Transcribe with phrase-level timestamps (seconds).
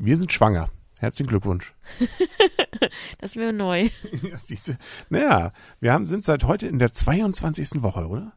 [0.00, 0.70] Wir sind schwanger.
[1.00, 1.74] Herzlichen Glückwunsch.
[3.18, 3.90] das wäre neu.
[4.22, 4.78] ja, siehste.
[5.10, 7.82] Naja, wir haben, sind seit heute in der 22.
[7.82, 8.32] Woche, oder?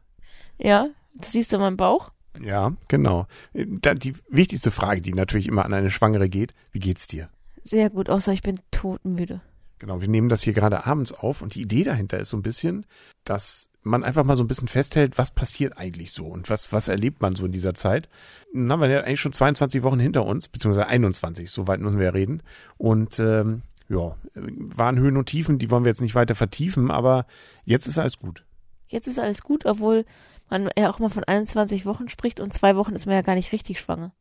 [0.58, 2.10] Ja, das siehst du in meinem Bauch.
[2.40, 3.26] Ja, genau.
[3.54, 7.28] Da, die wichtigste Frage, die natürlich immer an eine Schwangere geht, wie geht's dir?
[7.62, 9.40] Sehr gut, außer ich bin todmüde.
[9.82, 12.42] Genau, wir nehmen das hier gerade abends auf und die Idee dahinter ist so ein
[12.42, 12.86] bisschen,
[13.24, 16.86] dass man einfach mal so ein bisschen festhält, was passiert eigentlich so und was, was
[16.86, 18.08] erlebt man so in dieser Zeit.
[18.54, 21.98] Dann haben wir ja eigentlich schon 22 Wochen hinter uns, beziehungsweise 21, so weit müssen
[21.98, 22.44] wir ja reden.
[22.76, 27.26] Und ähm, ja, waren Höhen und Tiefen, die wollen wir jetzt nicht weiter vertiefen, aber
[27.64, 28.44] jetzt ist alles gut.
[28.86, 30.04] Jetzt ist alles gut, obwohl
[30.48, 33.34] man ja auch mal von 21 Wochen spricht und zwei Wochen ist man ja gar
[33.34, 34.12] nicht richtig schwanger.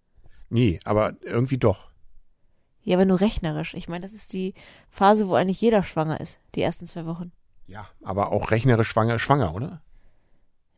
[0.50, 1.91] Nee, aber irgendwie doch.
[2.84, 3.74] Ja, aber nur rechnerisch.
[3.74, 4.54] Ich meine, das ist die
[4.90, 7.32] Phase, wo eigentlich jeder schwanger ist, die ersten zwei Wochen.
[7.68, 9.82] Ja, aber auch rechnerisch schwanger, schwanger, oder?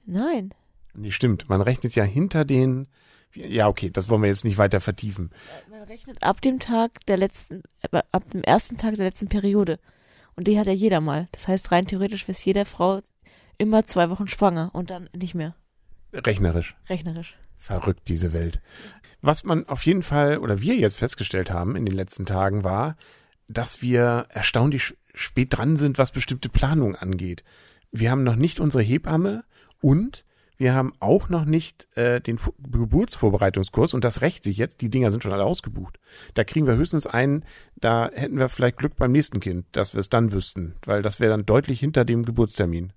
[0.05, 0.53] Nein.
[0.93, 1.49] Nee, stimmt.
[1.49, 2.87] Man rechnet ja hinter den.
[3.33, 5.31] Ja, okay, das wollen wir jetzt nicht weiter vertiefen.
[5.69, 7.63] Man rechnet ab dem Tag der letzten,
[8.11, 9.79] ab dem ersten Tag der letzten Periode.
[10.35, 11.27] Und die hat ja jeder mal.
[11.31, 13.01] Das heißt, rein theoretisch ist jede Frau
[13.57, 15.55] immer zwei Wochen schwanger und dann nicht mehr.
[16.13, 16.75] Rechnerisch.
[16.89, 17.37] Rechnerisch.
[17.63, 18.59] Verrückt, diese Welt.
[19.21, 22.97] Was man auf jeden Fall oder wir jetzt festgestellt haben in den letzten Tagen war,
[23.47, 27.45] dass wir erstaunlich spät dran sind, was bestimmte Planungen angeht.
[27.89, 29.45] Wir haben noch nicht unsere Hebamme
[29.79, 30.25] und
[30.57, 34.81] wir haben auch noch nicht äh, den Fu Geburtsvorbereitungskurs und das rächt sich jetzt.
[34.81, 36.01] Die Dinger sind schon alle ausgebucht.
[36.33, 37.45] Da kriegen wir höchstens einen,
[37.77, 41.21] da hätten wir vielleicht Glück beim nächsten Kind, dass wir es dann wüssten, weil das
[41.21, 42.91] wäre dann deutlich hinter dem Geburtstermin.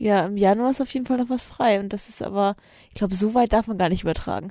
[0.00, 2.56] Ja, im Januar ist auf jeden Fall noch was frei und das ist aber,
[2.88, 4.50] ich glaube, so weit darf man gar nicht übertragen.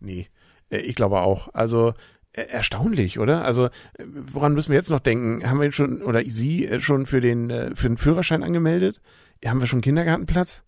[0.00, 0.30] Nee,
[0.70, 1.52] äh, ich glaube auch.
[1.52, 1.92] Also
[2.32, 3.44] äh, erstaunlich, oder?
[3.44, 5.46] Also woran müssen wir jetzt noch denken?
[5.46, 9.02] Haben wir schon oder Sie äh, schon für den für den Führerschein angemeldet?
[9.44, 10.64] Haben wir schon Kindergartenplatz?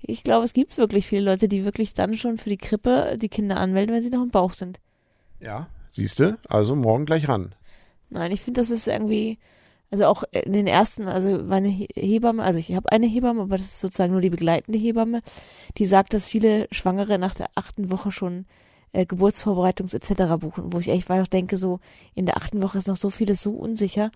[0.00, 3.28] Ich glaube, es gibt wirklich viele Leute, die wirklich dann schon für die Krippe die
[3.28, 4.80] Kinder anmelden, wenn sie noch im Bauch sind.
[5.38, 7.54] Ja, siehste, also morgen gleich ran.
[8.08, 9.38] Nein, ich finde, das ist irgendwie
[9.90, 13.66] also auch in den ersten, also meine Hebamme, also ich habe eine Hebamme, aber das
[13.66, 15.22] ist sozusagen nur die begleitende Hebamme,
[15.78, 18.46] die sagt, dass viele Schwangere nach der achten Woche schon
[18.92, 20.36] äh, Geburtsvorbereitungs etc.
[20.38, 21.80] buchen, wo ich echt auch denke, so
[22.14, 24.10] in der achten Woche ist noch so vieles so unsicher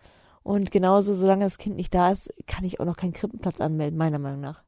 [0.45, 3.99] und genauso, solange das Kind nicht da ist, kann ich auch noch keinen Krippenplatz anmelden,
[3.99, 4.63] meiner Meinung nach.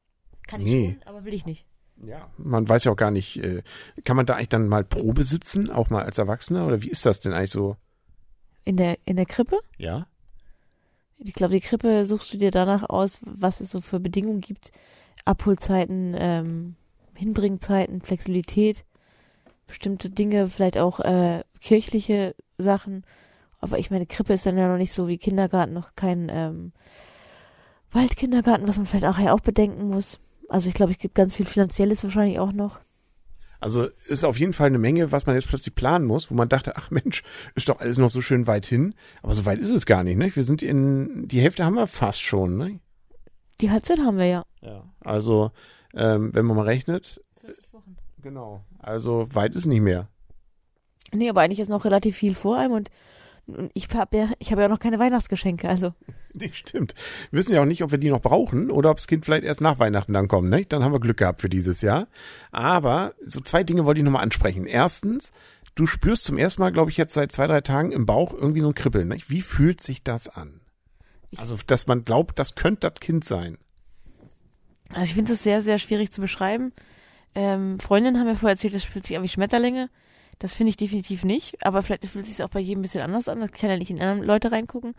[0.47, 0.97] Kann ich nee.
[0.99, 1.67] schon, aber will ich nicht.
[2.03, 3.63] Ja, man weiß ja auch gar nicht, äh,
[4.03, 7.05] kann man da eigentlich dann mal Probe sitzen, auch mal als Erwachsener, oder wie ist
[7.05, 7.75] das denn eigentlich so?
[8.63, 9.59] In der, in der Krippe?
[9.77, 10.07] Ja.
[11.19, 14.71] Ich glaube, die Krippe suchst du dir danach aus, was es so für Bedingungen gibt.
[15.25, 16.75] Abholzeiten, ähm,
[17.15, 18.85] Hinbringzeiten, Flexibilität,
[19.65, 23.03] bestimmte Dinge, vielleicht auch äh, kirchliche Sachen.
[23.59, 26.71] Aber ich meine, Krippe ist dann ja noch nicht so wie Kindergarten, noch kein ähm,
[27.91, 30.19] Waldkindergarten, was man vielleicht auch ja auch bedenken muss.
[30.49, 32.79] Also ich glaube, es gibt ganz viel Finanzielles wahrscheinlich auch noch.
[33.59, 36.49] Also ist auf jeden Fall eine Menge, was man jetzt plötzlich planen muss, wo man
[36.49, 37.23] dachte, ach Mensch,
[37.55, 38.93] ist doch alles noch so schön weit hin.
[39.23, 40.35] Aber so weit ist es gar nicht, ne?
[40.35, 42.79] Wir sind in, die Hälfte haben wir fast schon, ne?
[43.61, 44.45] Die Halbzeit haben wir ja.
[44.61, 44.83] Ja.
[44.99, 45.51] Also,
[45.95, 47.21] ähm, wenn man mal rechnet.
[47.41, 47.97] 40 Wochen.
[48.21, 48.63] Genau.
[48.79, 50.07] Also weit ist nicht mehr.
[51.11, 52.89] Nee, aber eigentlich ist noch relativ viel vor einem und
[53.47, 55.93] und ich habe ja, ich habe ja noch keine Weihnachtsgeschenke, also.
[56.39, 56.93] Nee, stimmt.
[57.31, 59.43] Wir wissen ja auch nicht, ob wir die noch brauchen oder ob das Kind vielleicht
[59.43, 60.65] erst nach Weihnachten dann kommt, ne?
[60.65, 62.07] Dann haben wir Glück gehabt für dieses Jahr.
[62.51, 64.67] Aber so zwei Dinge wollte ich nochmal ansprechen.
[64.67, 65.31] Erstens,
[65.73, 68.61] du spürst zum ersten Mal, glaube ich, jetzt seit zwei, drei Tagen im Bauch irgendwie
[68.61, 69.17] so ein Kribbeln, ne?
[69.27, 70.61] Wie fühlt sich das an?
[71.37, 73.57] Also, dass man glaubt, das könnte das Kind sein.
[74.89, 76.71] Also ich finde es sehr, sehr schwierig zu beschreiben.
[77.35, 79.89] Ähm, Freundinnen haben mir vorher erzählt, das fühlt sich an wie Schmetterlinge.
[80.39, 83.01] Das finde ich definitiv nicht, aber vielleicht fühlt es sich auch bei jedem ein bisschen
[83.01, 83.39] anders an.
[83.39, 84.93] Das kann ja nicht in andere Leute reingucken.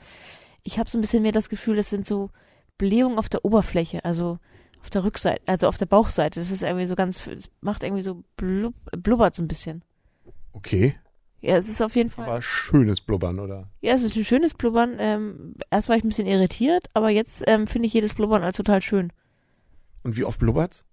[0.64, 2.30] Ich habe so ein bisschen mehr das Gefühl, das sind so
[2.76, 4.38] Blähungen auf der Oberfläche, also
[4.80, 6.40] auf der Rückseite, also auf der Bauchseite.
[6.40, 9.82] Das ist irgendwie so ganz, es macht irgendwie so blub, blubbert so ein bisschen.
[10.52, 10.96] Okay.
[11.40, 12.26] Ja, es ist auf jeden Fall.
[12.26, 13.68] Aber schönes Blubbern, oder?
[13.80, 14.96] Ja, es ist ein schönes Blubbern.
[14.98, 18.56] Ähm, erst war ich ein bisschen irritiert, aber jetzt ähm, finde ich jedes Blubbern als
[18.56, 19.12] total schön.
[20.02, 20.84] Und wie oft blubbert's?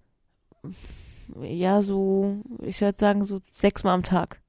[1.42, 4.40] Ja, so, ich würde sagen, so sechsmal am Tag.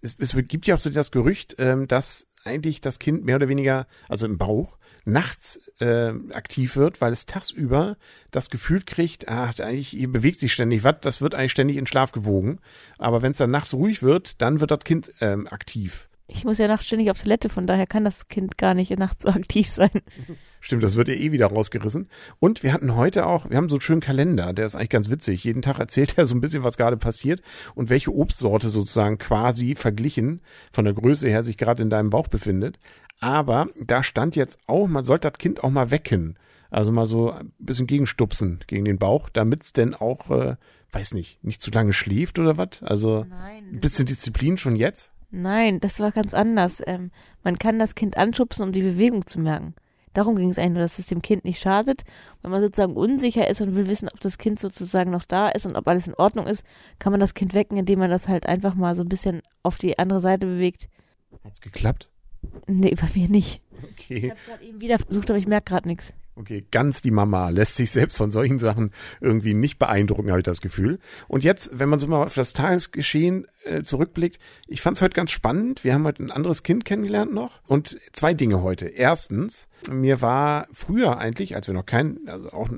[0.00, 3.48] Es, es gibt ja auch so das Gerücht, ähm, dass eigentlich das Kind mehr oder
[3.48, 7.96] weniger, also im Bauch, nachts äh, aktiv wird, weil es tagsüber
[8.30, 11.86] das Gefühl kriegt, ach, eigentlich hier bewegt sich ständig was, das wird eigentlich ständig in
[11.86, 12.60] Schlaf gewogen.
[12.98, 16.08] Aber wenn es dann nachts ruhig wird, dann wird das Kind ähm, aktiv.
[16.34, 19.24] Ich muss ja nachts ständig auf Toilette, von daher kann das Kind gar nicht nachts
[19.24, 19.90] so aktiv sein.
[20.60, 22.08] Stimmt, das wird ja eh wieder rausgerissen.
[22.38, 25.10] Und wir hatten heute auch, wir haben so einen schönen Kalender, der ist eigentlich ganz
[25.10, 25.44] witzig.
[25.44, 27.42] Jeden Tag erzählt er so ein bisschen, was gerade passiert
[27.74, 30.40] und welche Obstsorte sozusagen quasi verglichen
[30.72, 32.78] von der Größe her sich gerade in deinem Bauch befindet.
[33.20, 36.38] Aber da stand jetzt auch, man sollte das Kind auch mal wecken.
[36.70, 40.56] Also mal so ein bisschen gegenstupsen gegen den Bauch, damit es denn auch, äh,
[40.92, 42.82] weiß nicht, nicht zu lange schläft oder was?
[42.82, 45.12] Also Nein, ein bisschen Disziplin schon jetzt?
[45.32, 46.82] Nein, das war ganz anders.
[46.86, 47.10] Ähm,
[47.42, 49.74] man kann das Kind anschubsen, um die Bewegung zu merken.
[50.12, 52.02] Darum ging es eigentlich nur, dass es dem Kind nicht schadet.
[52.42, 55.64] Wenn man sozusagen unsicher ist und will wissen, ob das Kind sozusagen noch da ist
[55.64, 56.66] und ob alles in Ordnung ist,
[56.98, 59.78] kann man das Kind wecken, indem man das halt einfach mal so ein bisschen auf
[59.78, 60.90] die andere Seite bewegt.
[61.44, 62.10] Hat's geklappt?
[62.66, 63.62] Nee, bei mir nicht.
[63.92, 64.26] Okay.
[64.26, 66.12] Ich hab's gerade eben wieder versucht, aber ich merke gerade nichts.
[66.34, 68.90] Okay, ganz die Mama lässt sich selbst von solchen Sachen
[69.20, 70.98] irgendwie nicht beeindrucken, habe ich das Gefühl.
[71.28, 75.14] Und jetzt, wenn man so mal auf das Tagesgeschehen äh, zurückblickt, ich fand es heute
[75.14, 75.84] ganz spannend.
[75.84, 78.86] Wir haben heute ein anderes Kind kennengelernt noch und zwei Dinge heute.
[78.86, 82.68] Erstens, mir war früher eigentlich, als wir noch kein, also auch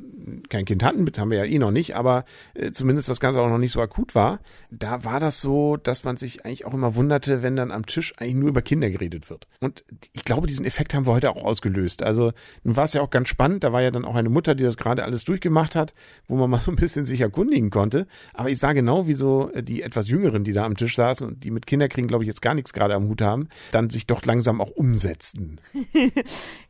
[0.49, 3.49] kein Kind hatten, haben wir ja eh noch nicht, aber äh, zumindest das Ganze auch
[3.49, 4.41] noch nicht so akut war,
[4.71, 8.15] da war das so, dass man sich eigentlich auch immer wunderte, wenn dann am Tisch
[8.17, 9.47] eigentlich nur über Kinder geredet wird.
[9.61, 12.03] Und ich glaube, diesen Effekt haben wir heute auch ausgelöst.
[12.03, 12.33] Also
[12.63, 14.65] nun war es ja auch ganz spannend, da war ja dann auch eine Mutter, die
[14.65, 15.95] das gerade alles durchgemacht hat,
[16.27, 18.07] wo man mal so ein bisschen sich erkundigen konnte.
[18.33, 21.27] Aber ich sah genau, wie so äh, die etwas Jüngeren, die da am Tisch saßen
[21.27, 24.07] und die mit Kinderkriegen, glaube ich, jetzt gar nichts gerade am Hut haben, dann sich
[24.07, 25.61] doch langsam auch umsetzten.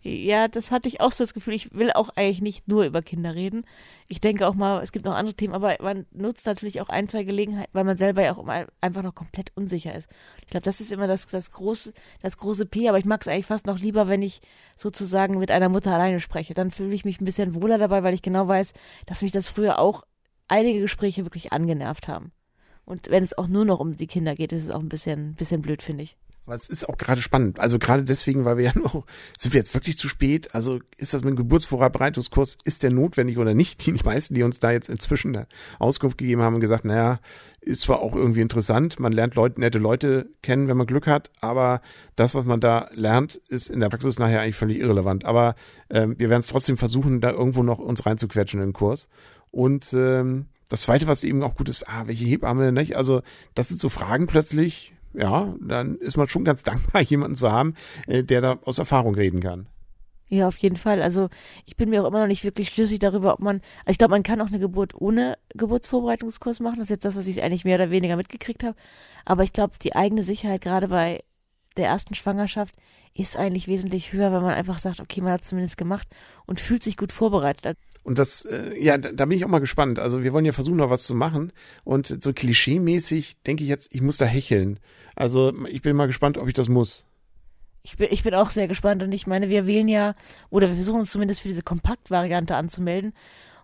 [0.07, 1.55] Ja, das hatte ich auch so das Gefühl.
[1.55, 3.65] Ich will auch eigentlich nicht nur über Kinder reden.
[4.07, 7.09] Ich denke auch mal, es gibt noch andere Themen, aber man nutzt natürlich auch ein,
[7.09, 8.47] zwei Gelegenheiten, weil man selber ja auch
[8.83, 10.11] einfach noch komplett unsicher ist.
[10.43, 13.29] Ich glaube, das ist immer das, das große, das große P, aber ich mag es
[13.29, 14.43] eigentlich fast noch lieber, wenn ich
[14.77, 16.53] sozusagen mit einer Mutter alleine spreche.
[16.53, 18.75] Dann fühle ich mich ein bisschen wohler dabei, weil ich genau weiß,
[19.07, 20.03] dass mich das früher auch
[20.49, 22.33] einige Gespräche wirklich angenervt haben.
[22.85, 25.35] Und wenn es auch nur noch um die Kinder geht, ist es auch ein bisschen,
[25.35, 26.17] bisschen blöd, finde ich.
[26.47, 27.59] Aber es ist auch gerade spannend.
[27.59, 29.07] Also gerade deswegen, weil wir ja noch,
[29.39, 30.55] sind wir jetzt wirklich zu spät?
[30.55, 33.87] Also ist das mit dem Geburtsvorbereitungskurs, ist der notwendig oder nicht?
[33.87, 35.47] Die meisten, die uns da jetzt inzwischen eine
[35.79, 37.21] Auskunft gegeben haben, gesagt, naja,
[37.61, 41.31] ist zwar auch irgendwie interessant, man lernt Leute, nette Leute kennen, wenn man Glück hat,
[41.41, 41.81] aber
[42.15, 45.25] das, was man da lernt, ist in der Praxis nachher eigentlich völlig irrelevant.
[45.25, 45.55] Aber
[45.89, 49.09] ähm, wir werden es trotzdem versuchen, da irgendwo noch uns reinzuquetschen in den Kurs.
[49.51, 52.97] Und ähm, das Zweite, was eben auch gut ist, ah, welche Hebamme, nicht?
[52.97, 53.23] Also
[53.55, 57.75] das sind so Fragen plötzlich, ja, dann ist man schon ganz dankbar, jemanden zu haben,
[58.07, 59.69] äh, der da aus Erfahrung reden kann.
[60.31, 61.03] Ja, auf jeden Fall.
[61.03, 61.29] Also
[61.67, 64.13] ich bin mir auch immer noch nicht wirklich schlüssig darüber, ob man, also ich glaube,
[64.13, 66.79] man kann auch eine Geburt ohne Geburtsvorbereitungskurs machen.
[66.79, 68.75] Das ist jetzt das, was ich eigentlich mehr oder weniger mitgekriegt habe.
[69.25, 71.23] Aber ich glaube, die eigene Sicherheit gerade bei
[71.77, 72.75] der ersten Schwangerschaft
[73.15, 76.09] ist eigentlich wesentlich höher, wenn man einfach sagt, okay, man hat es zumindest gemacht
[76.47, 77.79] und fühlt sich gut vorbereitet.
[78.05, 79.99] Und das, äh, ja, da, da bin ich auch mal gespannt.
[79.99, 81.53] Also wir wollen ja versuchen, noch was zu machen.
[81.85, 84.79] Und so klischee-mäßig denke ich jetzt, ich muss da hecheln.
[85.17, 87.07] Also ich bin mal gespannt, ob ich das muss.
[87.83, 90.15] Ich bin, ich bin auch sehr gespannt und ich meine, wir wählen ja,
[90.51, 93.15] oder wir versuchen uns zumindest für diese Kompaktvariante anzumelden.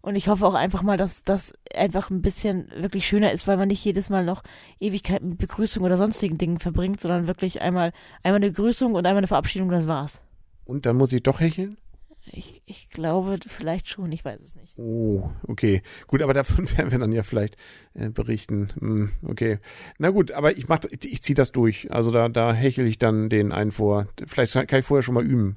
[0.02, 3.58] Und ich hoffe auch einfach mal, dass das einfach ein bisschen wirklich schöner ist, weil
[3.58, 4.42] man nicht jedes Mal noch
[4.78, 7.92] Ewigkeiten mit Begrüßung oder sonstigen Dingen verbringt, sondern wirklich einmal,
[8.22, 10.22] einmal eine Begrüßung und einmal eine Verabschiedung, das war's.
[10.64, 11.76] Und dann muss ich doch hecheln?
[12.26, 14.78] Ich, ich glaube vielleicht schon, ich weiß es nicht.
[14.78, 15.82] Oh, okay.
[16.06, 17.56] Gut, aber davon werden wir dann ja vielleicht
[17.94, 18.68] äh, berichten.
[18.78, 19.58] Hm, okay.
[19.98, 21.90] Na gut, aber ich mach, ich, ich ziehe das durch.
[21.92, 24.06] Also da, da hechel ich dann den einen vor.
[24.26, 25.56] Vielleicht kann ich vorher schon mal üben.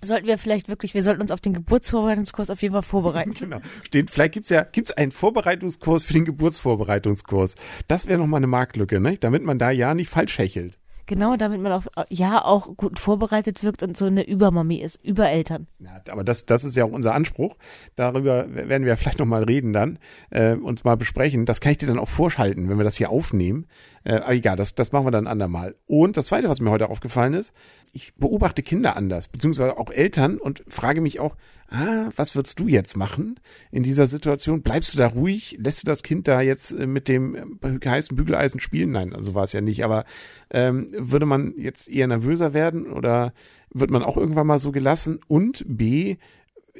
[0.00, 3.34] Sollten wir vielleicht wirklich, wir sollten uns auf den Geburtsvorbereitungskurs auf jeden Fall vorbereiten.
[3.38, 3.60] genau.
[3.92, 7.56] Den, vielleicht gibt's ja, gibt's einen Vorbereitungskurs für den Geburtsvorbereitungskurs.
[7.88, 9.18] Das wäre noch mal eine Marktlücke, ne?
[9.18, 10.77] Damit man da ja nicht falsch hechelt.
[11.08, 15.66] Genau, damit man auf ja auch gut vorbereitet wirkt und so eine Übermami ist, Übereltern.
[15.78, 17.56] Ja, aber das, das ist ja auch unser Anspruch.
[17.96, 21.46] Darüber werden wir vielleicht noch mal reden dann äh, und mal besprechen.
[21.46, 23.66] Das kann ich dir dann auch vorschalten, wenn wir das hier aufnehmen.
[24.04, 25.76] Äh, aber egal, das, das machen wir dann andermal.
[25.86, 27.54] Und das Zweite, was mir heute aufgefallen ist,
[27.94, 31.36] ich beobachte Kinder anders, beziehungsweise auch Eltern und frage mich auch,
[31.70, 33.38] ah, was würdest du jetzt machen
[33.70, 34.62] in dieser Situation?
[34.62, 35.56] Bleibst du da ruhig?
[35.60, 38.90] Lässt du das Kind da jetzt äh, mit dem äh, heißen Bügeleisen spielen?
[38.90, 39.84] Nein, also war es ja nicht.
[39.84, 40.04] Aber
[40.50, 43.32] ähm, würde man jetzt eher nervöser werden oder
[43.70, 45.18] wird man auch irgendwann mal so gelassen?
[45.28, 46.16] Und B,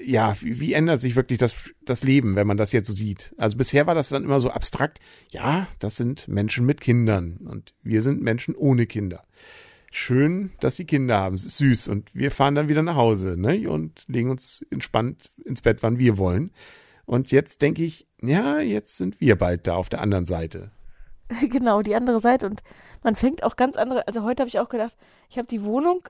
[0.04, 1.54] ja, wie, wie ändert sich wirklich das,
[1.84, 3.34] das Leben, wenn man das jetzt so sieht?
[3.36, 5.00] Also bisher war das dann immer so abstrakt.
[5.30, 9.24] Ja, das sind Menschen mit Kindern und wir sind Menschen ohne Kinder
[9.90, 11.34] schön, dass sie Kinder haben.
[11.34, 11.88] Es ist süß.
[11.88, 13.68] Und wir fahren dann wieder nach Hause, ne?
[13.68, 16.50] Und legen uns entspannt ins Bett, wann wir wollen.
[17.06, 20.70] Und jetzt denke ich, ja, jetzt sind wir bald da auf der anderen Seite.
[21.48, 22.46] Genau, die andere Seite.
[22.46, 22.62] Und
[23.02, 24.06] man fängt auch ganz andere.
[24.06, 24.96] Also heute habe ich auch gedacht,
[25.28, 26.00] ich habe die Wohnung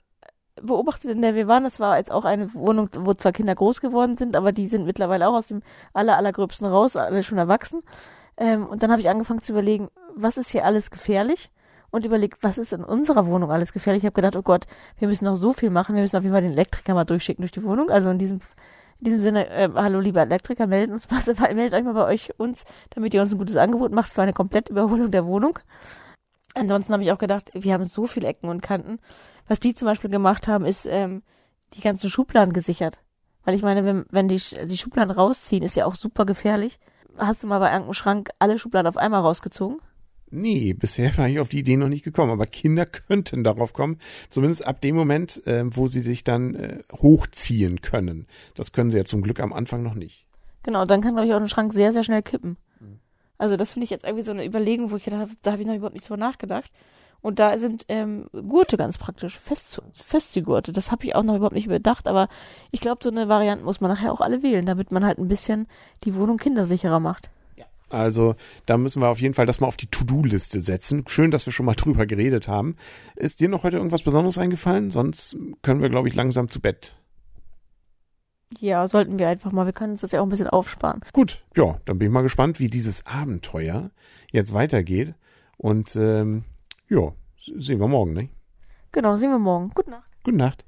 [0.62, 1.64] beobachtet, in der wir waren.
[1.64, 4.86] Das war jetzt auch eine Wohnung, wo zwar Kinder groß geworden sind, aber die sind
[4.86, 7.82] mittlerweile auch aus dem aller, allergröbsten raus, alle schon erwachsen.
[8.36, 11.50] Ähm, und dann habe ich angefangen zu überlegen, was ist hier alles gefährlich?
[11.90, 14.02] Und überlegt, was ist in unserer Wohnung alles gefährlich.
[14.02, 14.66] Ich habe gedacht, oh Gott,
[14.98, 15.94] wir müssen noch so viel machen.
[15.94, 17.90] Wir müssen auf jeden Fall den Elektriker mal durchschicken durch die Wohnung.
[17.90, 18.40] Also in diesem,
[19.00, 21.22] in diesem Sinne, äh, hallo lieber Elektriker, meldet uns mal,
[21.54, 24.32] meldet euch mal bei euch uns, damit ihr uns ein gutes Angebot macht für eine
[24.32, 25.58] komplette Überholung der Wohnung.
[26.54, 28.98] Ansonsten habe ich auch gedacht, wir haben so viele Ecken und Kanten.
[29.46, 31.22] Was die zum Beispiel gemacht haben, ist ähm,
[31.74, 32.98] die ganzen Schubladen gesichert.
[33.44, 36.80] Weil ich meine, wenn, wenn die, die Schubladen rausziehen, ist ja auch super gefährlich.
[37.16, 39.78] Hast du mal bei irgendeinem Schrank alle Schubladen auf einmal rausgezogen?
[40.30, 43.98] Nee, bisher war ich auf die Idee noch nicht gekommen, aber Kinder könnten darauf kommen,
[44.30, 48.26] zumindest ab dem Moment, äh, wo sie sich dann äh, hochziehen können.
[48.54, 50.26] Das können sie ja zum Glück am Anfang noch nicht.
[50.62, 52.56] Genau, dann kann, glaube ich, auch ein Schrank sehr, sehr schnell kippen.
[53.38, 55.62] Also das finde ich jetzt irgendwie so eine Überlegung, wo ich gedacht habe, da habe
[55.62, 56.70] ich noch überhaupt nicht so nachgedacht.
[57.20, 60.72] Und da sind ähm, Gurte ganz praktisch, fest, feste Gurte.
[60.72, 62.28] Das habe ich auch noch überhaupt nicht überdacht, aber
[62.70, 65.28] ich glaube, so eine Variante muss man nachher auch alle wählen, damit man halt ein
[65.28, 65.66] bisschen
[66.04, 67.30] die Wohnung kindersicherer macht.
[67.88, 71.04] Also da müssen wir auf jeden Fall das mal auf die To-Do-Liste setzen.
[71.08, 72.76] Schön, dass wir schon mal drüber geredet haben.
[73.16, 74.90] Ist dir noch heute irgendwas Besonderes eingefallen?
[74.90, 76.96] Sonst können wir, glaube ich, langsam zu Bett.
[78.60, 79.66] Ja, sollten wir einfach mal.
[79.66, 81.02] Wir können uns das ja auch ein bisschen aufsparen.
[81.12, 83.90] Gut, ja, dann bin ich mal gespannt, wie dieses Abenteuer
[84.32, 85.14] jetzt weitergeht.
[85.58, 86.44] Und ähm,
[86.88, 88.28] ja, sehen wir morgen, ne?
[88.92, 89.70] Genau, sehen wir morgen.
[89.74, 90.08] Gute Nacht.
[90.24, 90.64] Gute Nacht.